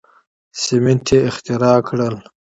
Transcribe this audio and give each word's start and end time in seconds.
سیمنټ 0.63 1.05
یې 1.13 1.19
اختراع 1.29 1.77
کړل. 1.87 2.15